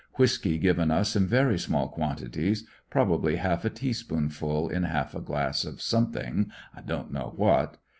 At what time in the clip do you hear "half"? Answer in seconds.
3.35-3.65, 4.81-5.13